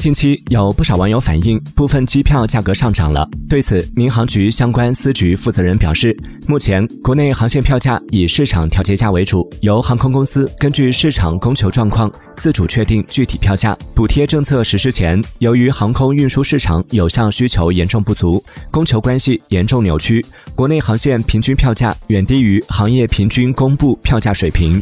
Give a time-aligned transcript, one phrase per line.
[0.00, 6.16] 近期有不少网友反映部分机票价格上涨了对此民航局相关司局负责人表示
[6.48, 20.24] 目前国内航线票价以市场调节价为主由航空公司根据市场供求状况自主确定具体票价补贴政策实施前由于航空运输市场有效需求严重不足供求关系严重扭曲
[20.54, 24.80] 国内航线平均票价远低于行业平均公布票价水平。